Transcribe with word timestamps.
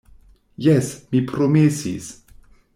Jes, 0.67 0.89
mi 1.13 1.23
promesis. 1.33 2.11